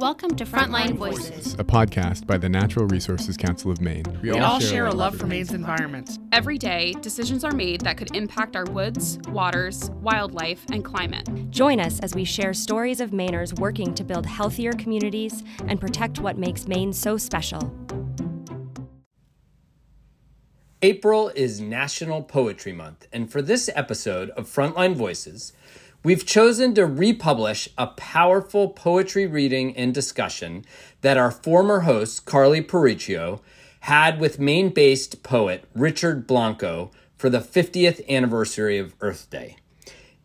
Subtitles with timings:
[0.00, 4.04] Welcome to Frontline Voices, a podcast by the Natural Resources Council of Maine.
[4.22, 6.18] We, all, share a love for Maine's environment.
[6.32, 11.50] Every day, decisions are made that could impact our woods, waters, wildlife, and climate.
[11.50, 16.18] Join us as we share stories of Mainers working to build healthier communities and protect
[16.18, 17.70] what makes Maine so special.
[20.80, 25.52] April is National Poetry Month, and for this episode of Frontline Voices,
[26.02, 30.64] We've chosen to republish a powerful poetry reading and discussion
[31.02, 33.40] that our former host, Carly Peruccio,
[33.80, 39.56] had with Maine based poet Richard Blanco for the 50th anniversary of Earth Day.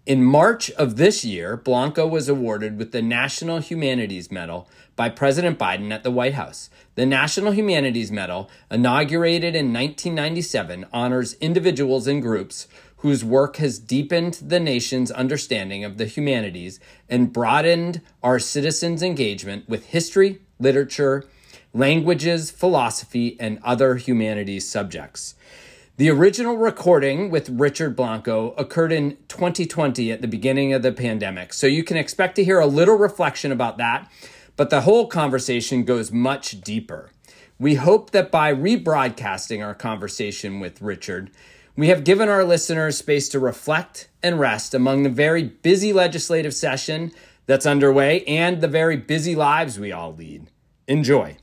[0.05, 5.59] In March of this year, Blanco was awarded with the National Humanities Medal by President
[5.59, 6.69] Biden at the White House.
[6.93, 14.35] The National Humanities Medal, inaugurated in 1997, honors individuals and groups whose work has deepened
[14.41, 21.23] the nation's understanding of the humanities and broadened our citizens' engagement with history, literature,
[21.73, 25.35] languages, philosophy, and other humanities subjects.
[25.97, 31.53] The original recording with Richard Blanco occurred in 2020 at the beginning of the pandemic,
[31.53, 34.09] so you can expect to hear a little reflection about that,
[34.57, 37.11] but the whole conversation goes much deeper.
[37.57, 41.31] We hope that by rebroadcasting our conversation with Richard,
[41.77, 46.53] we have given our listeners space to reflect and rest among the very busy legislative
[46.53, 47.11] session
[47.47, 50.49] that's underway and the very busy lives we all lead.
[50.87, 51.37] Enjoy.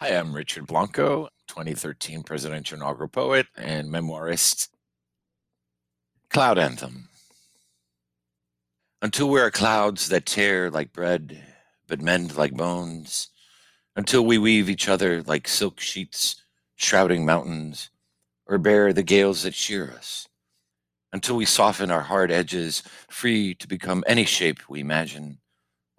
[0.00, 4.68] Hi, I'm Richard Blanco, 2013 presidential inaugural poet and memoirist.
[6.30, 7.08] Cloud Anthem.
[9.02, 11.42] Until we are clouds that tear like bread,
[11.86, 13.28] but mend like bones,
[13.94, 16.40] until we weave each other like silk sheets
[16.80, 17.90] shrouding mountains,
[18.46, 20.26] or bear the gales that shear us,
[21.12, 25.38] until we soften our hard edges, free to become any shape we imagine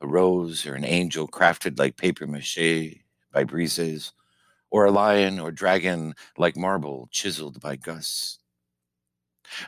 [0.02, 2.98] a rose or an angel crafted like papier mache
[3.32, 4.12] by breezes,
[4.72, 8.40] or a lion or dragon like marble chiseled by gusts.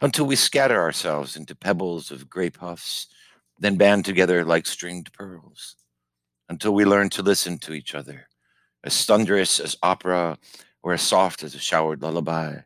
[0.01, 3.05] Until we scatter ourselves into pebbles of gray puffs,
[3.59, 5.75] then band together like stringed pearls.
[6.49, 8.27] Until we learn to listen to each other,
[8.83, 10.39] as thunderous as opera
[10.83, 12.57] or as soft as a showered lullaby,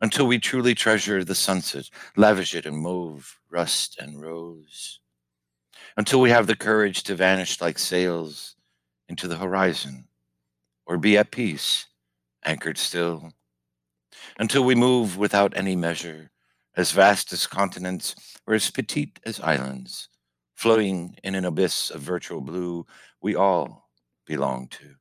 [0.00, 5.00] until we truly treasure the sunset, lavish it in mauve, rust, and rose,
[5.96, 8.54] until we have the courage to vanish like sails
[9.08, 10.06] into the horizon,
[10.86, 11.86] or be at peace,
[12.44, 13.32] anchored still,
[14.38, 16.30] until we move without any measure,
[16.76, 18.14] as vast as continents
[18.46, 20.08] or as petite as islands,
[20.54, 22.86] floating in an abyss of virtual blue
[23.20, 23.88] we all
[24.26, 24.96] belong to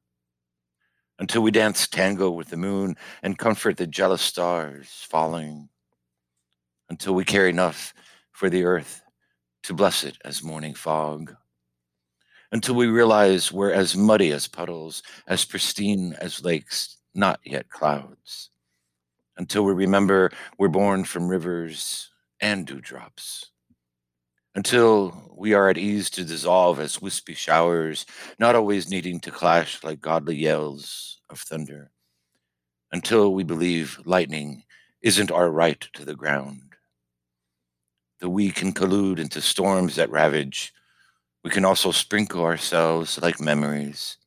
[1.22, 5.70] until we dance tango with the moon and comfort the jealous stars falling,
[6.90, 7.94] until we care enough
[8.32, 9.04] for the earth
[9.62, 11.36] to bless it as morning fog,
[12.52, 18.50] until we realize we're as muddy as puddles, as pristine as lakes, not yet clouds,
[19.38, 22.09] until we remember we're born from rivers
[22.40, 23.51] and dewdrops
[24.56, 28.06] until we are at ease to dissolve as wispy showers,
[28.38, 31.92] not always needing to clash like godly yells of thunder,
[32.92, 34.64] until we believe lightning
[35.02, 36.62] isn't our right to the ground.
[38.20, 40.74] That we can collude into storms that ravage.
[41.44, 44.18] We can also sprinkle ourselves like memories.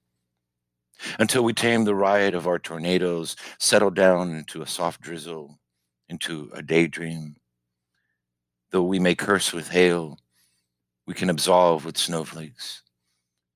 [1.19, 5.61] Until we tame the riot of our tornadoes, settle down into a soft drizzle,
[6.09, 7.37] into a daydream
[8.75, 10.19] Though we may curse with hail,
[11.07, 12.83] we can absolve with snowflakes.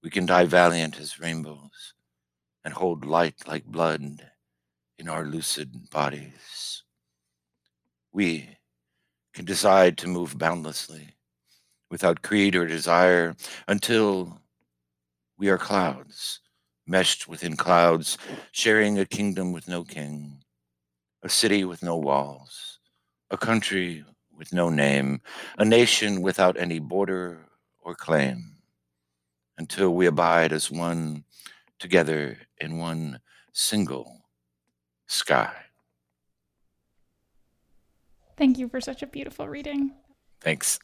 [0.00, 1.94] We can die valiant as rainbows
[2.64, 4.22] and hold light like blood
[4.96, 6.84] in our lucid bodies.
[8.12, 8.58] We
[9.34, 11.16] can decide to move boundlessly
[11.90, 13.34] without creed or desire
[13.66, 14.40] until
[15.36, 16.38] we are clouds,
[16.86, 18.18] meshed within clouds,
[18.52, 20.44] sharing a kingdom with no king,
[21.24, 22.78] a city with no walls,
[23.32, 24.04] a country
[24.38, 25.20] with no name,
[25.58, 27.46] a nation without any border
[27.80, 28.56] or claim,
[29.58, 31.24] until we abide as one
[31.78, 33.20] together in one
[33.52, 34.22] single
[35.06, 35.52] sky.
[38.36, 39.92] Thank you for such a beautiful reading.
[40.40, 40.78] Thanks.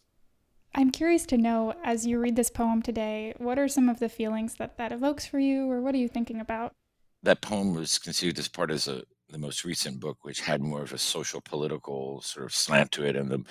[0.74, 4.08] I'm curious to know, as you read this poem today, what are some of the
[4.08, 6.72] feelings that that evokes for you, or what are you thinking about?
[7.22, 9.04] That poem was conceived as part of a
[9.34, 13.04] the most recent book, which had more of a social political sort of slant to
[13.04, 13.16] it.
[13.16, 13.42] And the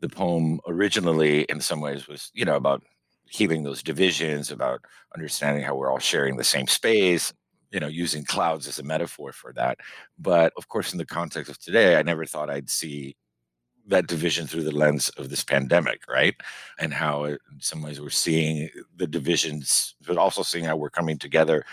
[0.00, 2.82] the poem originally, in some ways, was you know about
[3.30, 4.80] healing those divisions, about
[5.14, 7.32] understanding how we're all sharing the same space.
[7.70, 9.78] You know, using clouds as a metaphor for that.
[10.18, 13.14] But of course, in the context of today, I never thought I'd see
[13.88, 16.34] that division through the lens of this pandemic, right?
[16.78, 21.18] And how, in some ways, we're seeing the divisions, but also seeing how we're coming
[21.18, 21.64] together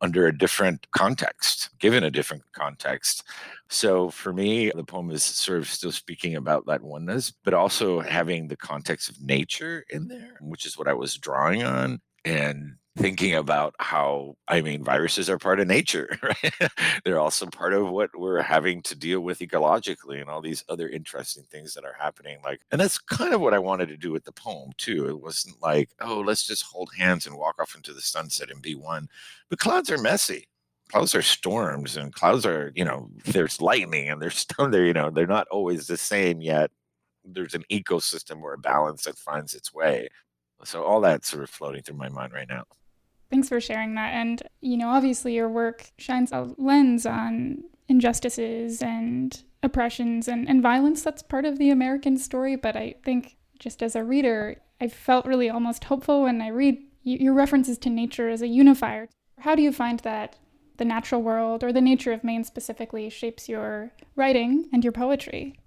[0.00, 3.24] under a different context, given a different context.
[3.68, 8.00] So for me, the poem is sort of still speaking about that oneness, but also
[8.00, 12.00] having the context of nature in there, which is what I was drawing on.
[12.24, 16.70] And thinking about how I mean viruses are part of nature, right?
[17.04, 20.88] They're also part of what we're having to deal with ecologically and all these other
[20.88, 22.38] interesting things that are happening.
[22.44, 25.08] Like, and that's kind of what I wanted to do with the poem too.
[25.08, 28.60] It wasn't like, oh, let's just hold hands and walk off into the sunset and
[28.62, 29.08] be one.
[29.48, 30.46] But clouds are messy.
[30.90, 34.44] Clouds are storms, and clouds are, you know, there's lightning and there's.
[34.58, 36.72] They're, you know, they're not always the same yet.
[37.24, 40.08] There's an ecosystem or a balance that finds its way.
[40.64, 42.64] So all that's sort of floating through my mind right now.
[43.30, 44.12] Thanks for sharing that.
[44.12, 50.62] And, you know, obviously your work shines a lens on injustices and oppressions and, and
[50.62, 52.56] violence that's part of the American story.
[52.56, 56.78] But I think just as a reader, I felt really almost hopeful when I read
[57.02, 59.08] your references to nature as a unifier.
[59.38, 60.36] How do you find that
[60.76, 65.58] the natural world or the nature of Maine specifically shapes your writing and your poetry?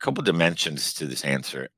[0.00, 1.68] A couple dimensions to this answer.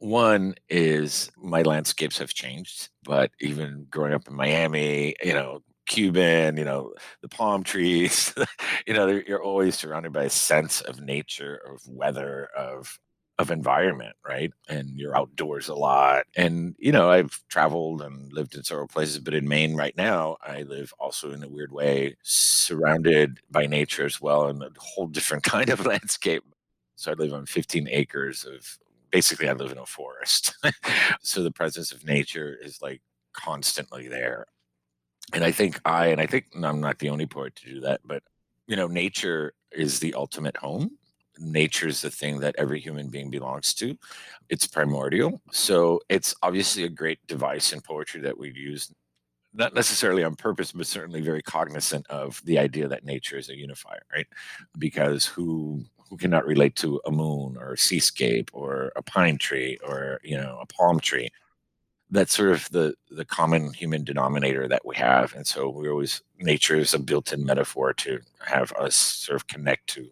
[0.00, 6.56] One is my landscapes have changed, but even growing up in Miami, you know, Cuban,
[6.56, 8.34] you know, the palm trees,
[8.86, 12.98] you know, you're always surrounded by a sense of nature, of weather, of
[13.38, 14.52] of environment, right?
[14.68, 16.24] And you're outdoors a lot.
[16.36, 20.36] And, you know, I've traveled and lived in several places, but in Maine right now,
[20.42, 25.06] I live also in a weird way, surrounded by nature as well, and a whole
[25.06, 26.44] different kind of landscape.
[26.96, 28.78] So I live on 15 acres of
[29.10, 30.54] basically I live in a forest.
[31.22, 33.00] so the presence of nature is like
[33.32, 34.46] constantly there.
[35.32, 38.00] And I think I, and I think I'm not the only poet to do that,
[38.04, 38.22] but
[38.66, 40.92] you know, nature is the ultimate home.
[41.38, 43.96] Nature is the thing that every human being belongs to.
[44.48, 45.40] It's primordial.
[45.52, 48.92] So it's obviously a great device in poetry that we use,
[49.52, 53.56] not necessarily on purpose, but certainly very cognizant of the idea that nature is a
[53.56, 54.26] unifier, right?
[54.78, 59.78] Because who who cannot relate to a moon or a seascape or a pine tree
[59.86, 61.30] or you know a palm tree?
[62.10, 66.22] That's sort of the the common human denominator that we have and so we always
[66.38, 70.08] nature is a built-in metaphor to have us sort of connect to.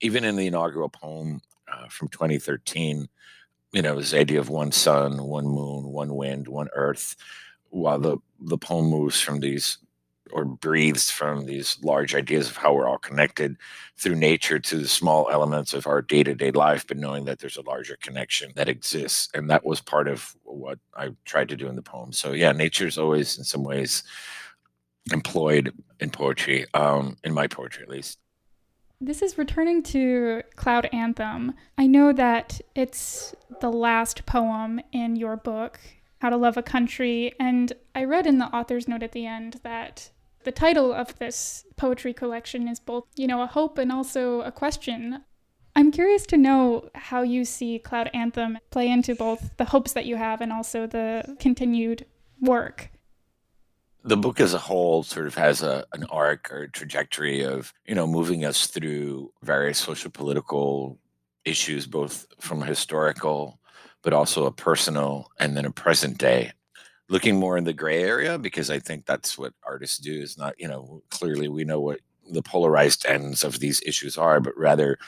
[0.00, 1.40] Even in the inaugural poem
[1.72, 3.08] uh, from 2013
[3.72, 7.16] you know this idea of one sun one moon one wind one earth
[7.74, 9.78] while the the poem moves from these
[10.32, 13.56] or breathes from these large ideas of how we're all connected
[13.96, 17.62] through nature to the small elements of our day-to-day life but knowing that there's a
[17.62, 19.28] larger connection that exists.
[19.34, 22.12] And that was part of what i tried to do in the poem.
[22.12, 24.02] So yeah nature is always in some ways
[25.12, 28.18] employed in poetry um, in my poetry at least.
[29.00, 31.52] This is returning to Cloud Anthem.
[31.76, 35.78] I know that it's the last poem in your book,
[36.24, 39.60] How to Love a Country, and I read in the author's note at the end
[39.62, 40.08] that
[40.44, 44.50] the title of this poetry collection is both, you know, a hope and also a
[44.50, 45.22] question.
[45.76, 50.06] I'm curious to know how you see Cloud Anthem play into both the hopes that
[50.06, 52.06] you have and also the continued
[52.40, 52.88] work.
[54.02, 57.94] The book as a whole sort of has a, an arc or trajectory of, you
[57.94, 60.98] know, moving us through various social political
[61.44, 63.60] issues, both from a historical,
[64.04, 66.52] but also a personal and then a present day
[67.08, 70.54] looking more in the gray area because I think that's what artists do is not,
[70.58, 74.98] you know, clearly we know what the polarized ends of these issues are, but rather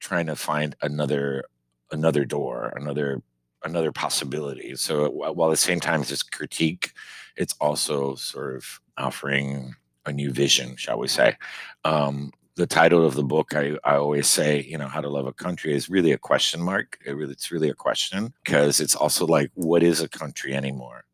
[0.00, 1.44] trying to find another
[1.90, 3.22] another door, another
[3.64, 4.76] another possibility.
[4.76, 6.92] So while at the same time it's critique,
[7.36, 9.74] it's also sort of offering
[10.06, 11.36] a new vision, shall we say.
[11.84, 15.26] Um, the title of the book, I, I always say, you know, how to love
[15.26, 16.98] a country is really a question mark.
[17.06, 21.04] It really, it's really a question because it's also like, what is a country anymore?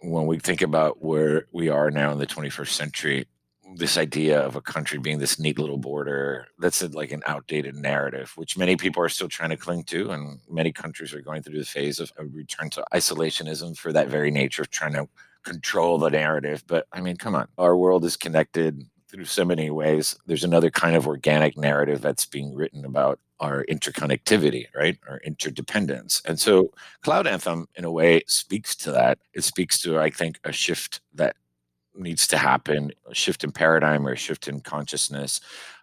[0.00, 3.26] when we think about where we are now in the 21st century,
[3.74, 7.74] this idea of a country being this neat little border that's a, like an outdated
[7.74, 11.42] narrative which many people are still trying to cling to and many countries are going
[11.42, 15.08] through the phase of a return to isolationism for that very nature of trying to
[15.42, 19.70] control the narrative but i mean come on our world is connected through so many
[19.70, 24.98] ways there's another kind of organic narrative that's being written about our interconnectivity, right?
[25.08, 26.20] Our interdependence.
[26.26, 26.70] And so
[27.00, 29.18] Cloud Anthem, in a way, speaks to that.
[29.32, 31.34] It speaks to, I think, a shift that
[31.94, 35.40] needs to happen, a shift in paradigm or a shift in consciousness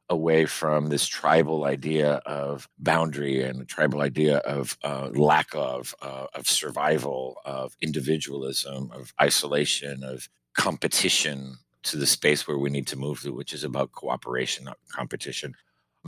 [0.10, 6.28] away from this tribal idea of boundary and tribal idea of uh, lack of, uh,
[6.36, 12.98] of survival, of individualism, of isolation, of competition to the space where we need to
[12.98, 15.56] move to, which is about cooperation, not competition.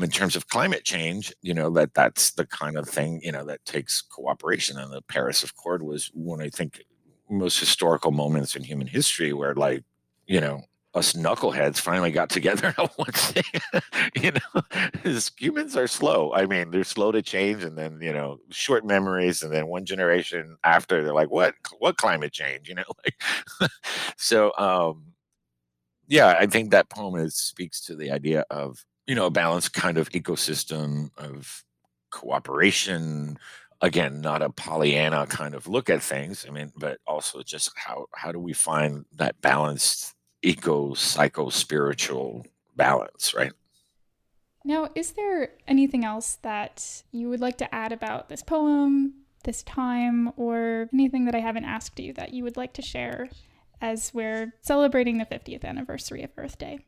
[0.01, 3.45] in terms of climate change, you know, that that's the kind of thing, you know,
[3.45, 4.77] that takes cooperation.
[4.77, 6.83] And the Paris Accord was one, I think,
[7.29, 9.83] most historical moments in human history where, like,
[10.27, 10.61] you know,
[10.93, 13.43] us knuckleheads finally got together on one thing.
[14.21, 14.61] you know,
[15.37, 16.33] humans are slow.
[16.33, 19.85] I mean, they're slow to change, and then you know, short memories, and then one
[19.85, 21.55] generation after, they're like, "What?
[21.79, 23.71] What climate change?" You know, like
[24.17, 24.53] so.
[24.57, 25.14] um
[26.07, 29.73] Yeah, I think that poem is, speaks to the idea of you know a balanced
[29.73, 31.63] kind of ecosystem of
[32.11, 33.37] cooperation.
[33.81, 36.45] Again, not a Pollyanna kind of look at things.
[36.47, 42.45] I mean, but also just how how do we find that balanced eco psycho spiritual
[42.75, 43.51] balance, right?
[44.63, 49.61] Now, is there anything else that you would like to add about this poem, this
[49.61, 53.29] time, or anything that I haven't asked you that you would like to share
[53.81, 56.79] as we're celebrating the 50th anniversary of Earth Day?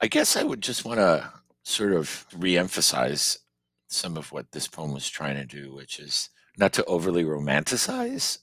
[0.00, 3.38] I guess I would just want to sort of reemphasize
[3.88, 8.38] some of what this poem was trying to do, which is not to overly romanticize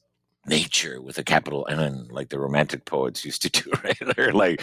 [0.46, 4.34] nature with a capital N, like the romantic poets used to do, right?
[4.34, 4.62] like,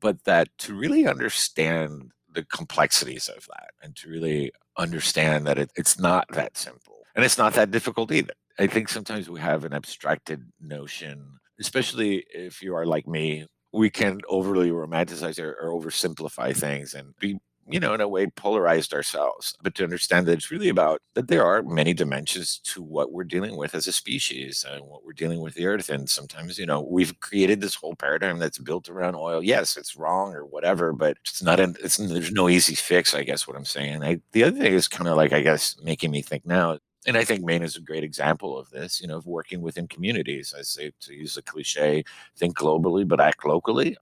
[0.00, 5.70] but that to really understand the complexities of that and to really understand that it,
[5.76, 8.34] it's not that simple and it's not that difficult either.
[8.58, 13.90] I think sometimes we have an abstracted notion, especially if you are like me, we
[13.90, 17.38] can overly romanticize or, or oversimplify things and be
[17.70, 19.54] you know, in a way, polarized ourselves.
[19.62, 23.24] But to understand that it's really about that there are many dimensions to what we're
[23.24, 25.90] dealing with as a species and what we're dealing with the earth.
[25.90, 29.42] And sometimes, you know, we've created this whole paradigm that's built around oil.
[29.42, 33.22] Yes, it's wrong or whatever, but it's not, an, it's, there's no easy fix, I
[33.22, 34.02] guess, what I'm saying.
[34.02, 37.16] I, the other thing is kind of like, I guess, making me think now and
[37.16, 40.54] I think Maine is a great example of this, you know, of working within communities.
[40.56, 42.04] I say to use a cliche,
[42.36, 43.96] think globally, but act locally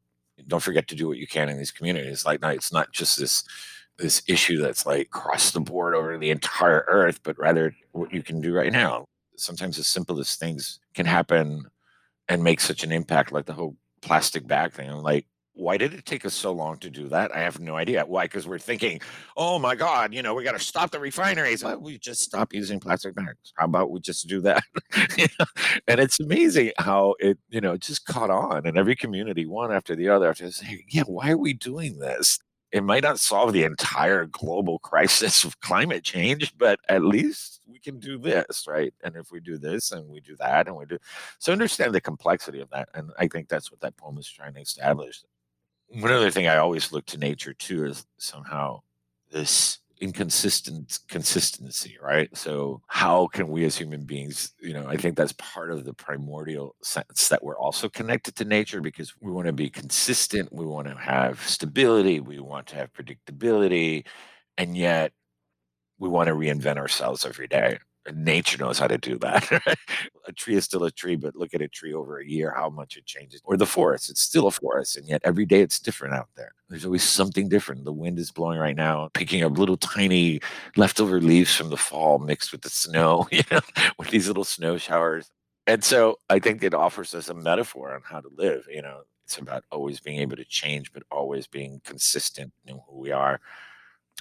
[0.46, 2.24] don't forget to do what you can in these communities.
[2.24, 3.44] Like, it's not just this
[3.98, 8.22] this issue that's like across the board over the entire earth, but rather what you
[8.22, 9.06] can do right now.
[9.36, 11.64] Sometimes the simplest things can happen
[12.28, 14.90] and make such an impact, like the whole plastic bag thing.
[14.90, 15.26] Like,
[15.56, 17.34] why did it take us so long to do that?
[17.34, 18.04] I have no idea.
[18.04, 18.24] Why?
[18.24, 19.00] Because we're thinking,
[19.36, 21.64] oh my God, you know, we got to stop the refineries.
[21.64, 23.52] Why we just stop using plastic bags?
[23.56, 24.62] How about we just do that?
[25.88, 29.96] and it's amazing how it, you know, just caught on and every community, one after
[29.96, 32.38] the other, after saying, yeah, why are we doing this?
[32.70, 37.78] It might not solve the entire global crisis of climate change, but at least we
[37.78, 38.92] can do this, right?
[39.02, 40.98] And if we do this and we do that and we do
[41.38, 42.90] so understand the complexity of that.
[42.92, 45.22] And I think that's what that poem is trying to establish
[45.88, 48.80] one other thing I always look to nature too is somehow
[49.30, 52.34] this inconsistent consistency, right?
[52.36, 55.94] So how can we as human beings, you know, I think that's part of the
[55.94, 60.66] primordial sense that we're also connected to nature because we want to be consistent, we
[60.66, 64.04] want to have stability, we want to have predictability,
[64.58, 65.12] and yet
[65.98, 67.78] we want to reinvent ourselves every day
[68.14, 69.50] nature knows how to do that.
[70.26, 72.68] a tree is still a tree, but look at a tree over a year, how
[72.68, 73.40] much it changes.
[73.44, 76.52] Or the forest, it's still a forest, and yet every day it's different out there.
[76.68, 77.84] There's always something different.
[77.84, 80.40] The wind is blowing right now, picking up little tiny
[80.76, 83.60] leftover leaves from the fall mixed with the snow, you know,
[83.98, 85.30] with these little snow showers.
[85.66, 88.66] And so I think it offers us a metaphor on how to live.
[88.70, 93.00] You know, it's about always being able to change, but always being consistent in who
[93.00, 93.40] we are.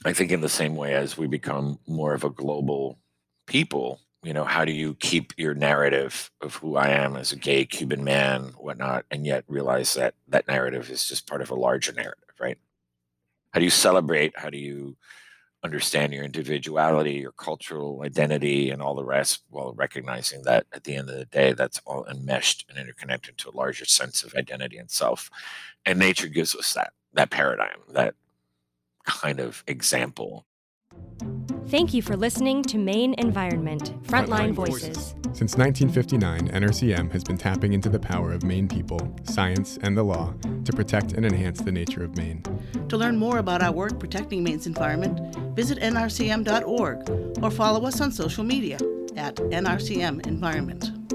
[0.04, 3.00] I think in the same way as we become more of a global
[3.46, 7.36] people you know how do you keep your narrative of who i am as a
[7.36, 11.56] gay cuban man whatnot and yet realize that that narrative is just part of a
[11.56, 12.58] larger narrative right?
[13.52, 14.38] How do you celebrate?
[14.38, 14.98] How do you
[15.64, 20.96] understand your individuality your cultural identity and all the rest while recognizing that at the
[20.96, 24.78] end of the day that's all enmeshed and interconnected to a larger sense of identity
[24.78, 25.32] and self.
[25.84, 28.14] And nature gives us that that paradigm that
[29.06, 30.46] kind of example
[31.68, 34.98] Thank you for listening to Maine Environment Frontline, Frontline Voices.
[34.98, 35.16] Voices.
[35.34, 40.04] Since 1959, NRCM has been tapping into the power of Maine people, science, and the
[40.04, 42.44] law to protect and enhance the nature of Maine.
[42.90, 48.12] To learn more about our work protecting Maine's environment, visit nrcm.org or follow us on
[48.12, 48.78] social media
[49.18, 51.15] at NRCM Environment.